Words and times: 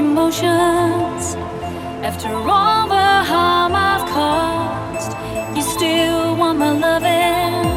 emotions. 0.00 1.24
After 2.08 2.32
all 2.56 2.88
the 2.88 3.10
harm 3.32 3.72
I've 3.74 4.06
caused, 4.16 5.12
you 5.56 5.62
still 5.62 6.36
want 6.36 6.58
my 6.58 6.72
loving. 6.86 7.68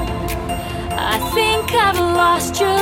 I 1.15 1.17
think 1.35 1.65
I've 1.73 1.99
lost 1.99 2.61
you. 2.61 2.72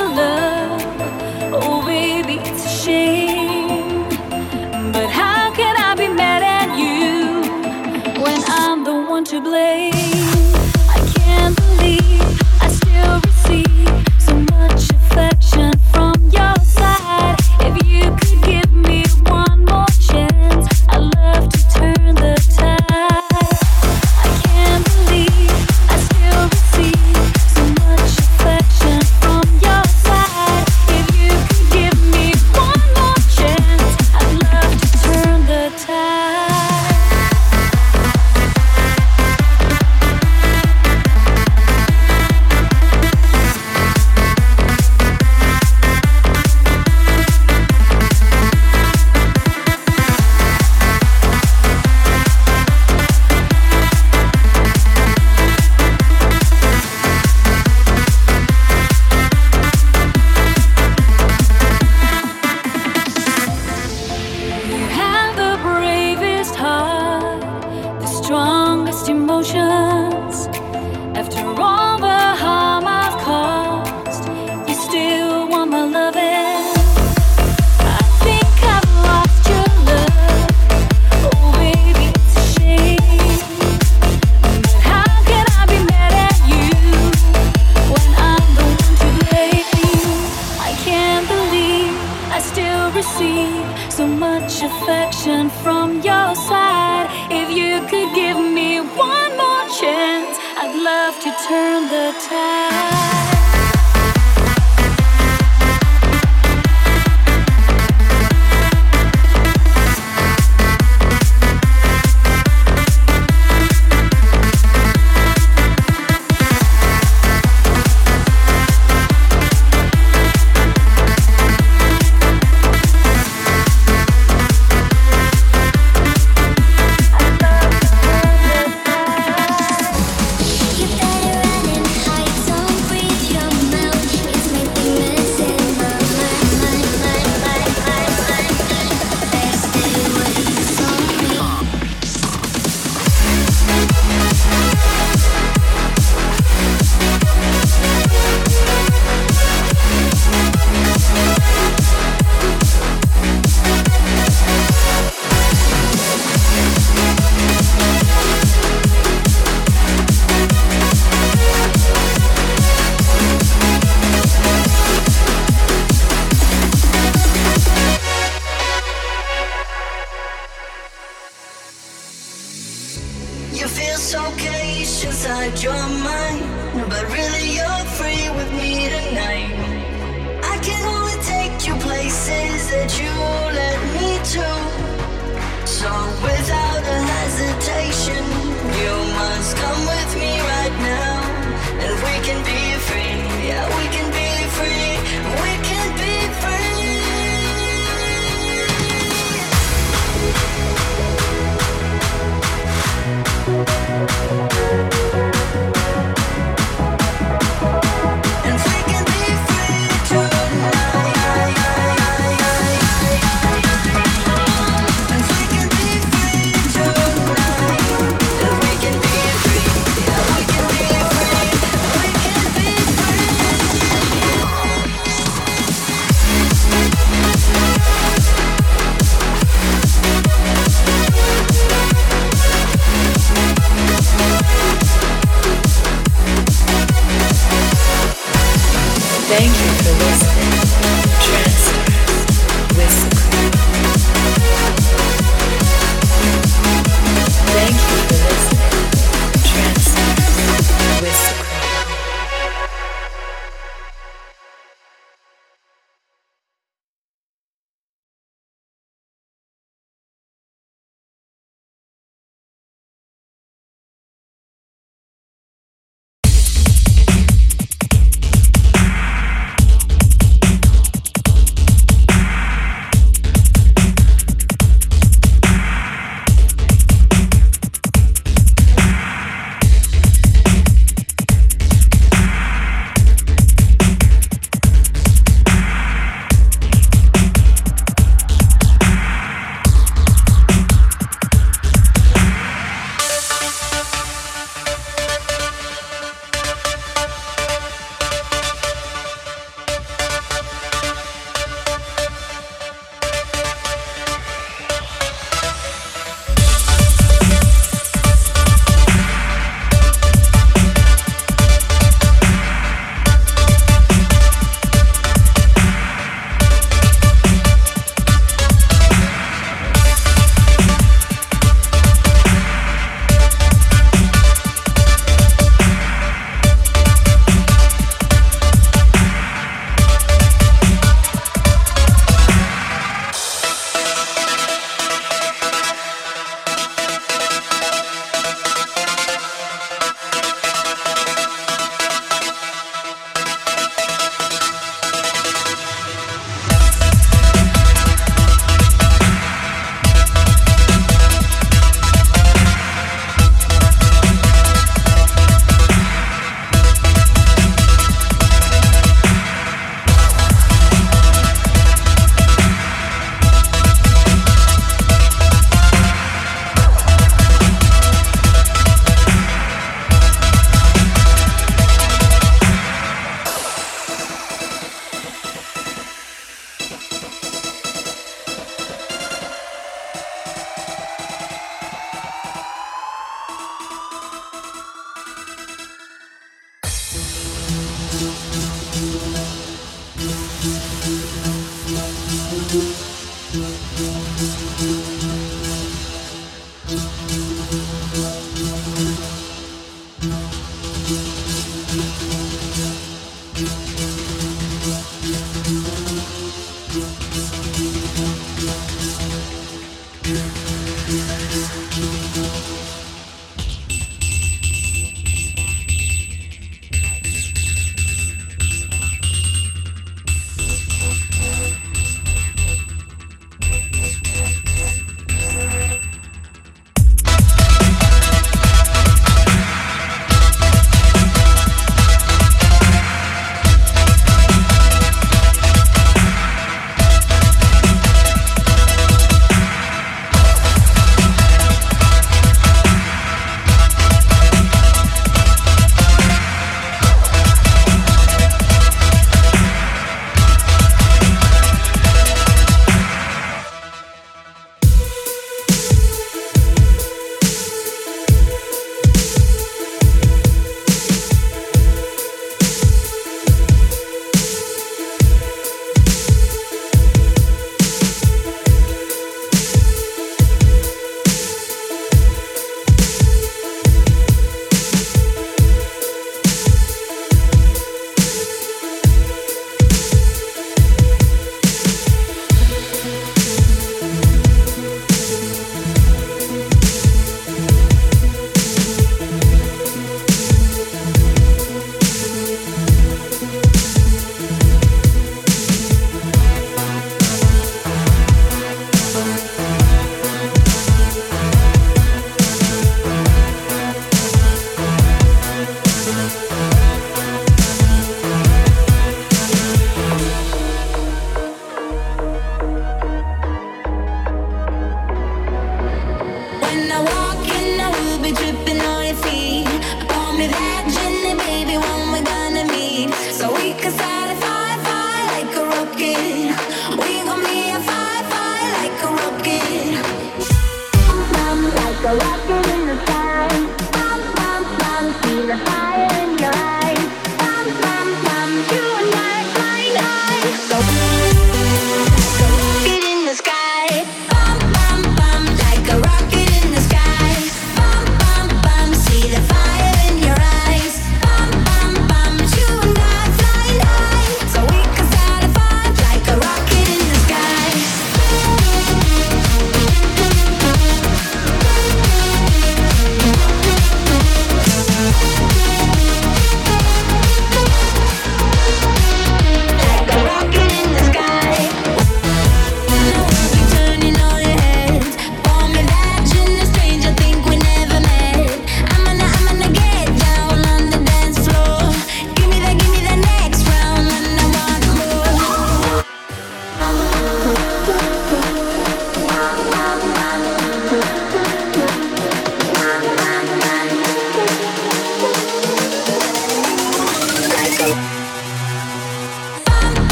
turn 101.52 101.84
the 101.90 102.14
tide. 102.30 102.91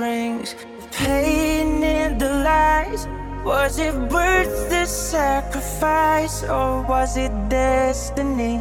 brings, 0.00 0.54
the 0.54 0.88
pain 0.92 1.84
and 1.84 2.18
the 2.18 2.32
lies. 2.50 3.06
Was 3.44 3.78
it 3.78 3.94
worth 4.16 4.70
the 4.70 4.86
sacrifice, 4.86 6.42
or 6.42 6.82
was 6.92 7.18
it 7.18 7.32
destiny? 7.50 8.56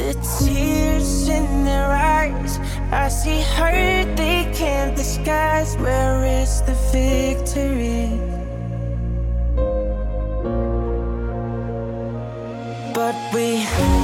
The 0.00 0.12
tears 0.32 1.28
in 1.38 1.64
their 1.64 1.90
eyes, 2.20 2.52
I 2.92 3.08
see 3.08 3.40
hurt 3.56 4.08
they 4.14 4.52
can't 4.54 4.94
disguise. 4.94 5.74
Where 5.78 6.22
is 6.42 6.60
the 6.68 6.76
victory? 6.92 8.12
But 12.92 13.16
we. 13.32 14.03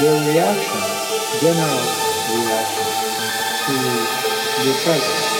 Their 0.00 0.16
reaction, 0.28 0.80
general 1.40 1.80
reaction 2.36 2.86
to 3.64 3.72
your 4.64 4.76
presence. 4.84 5.35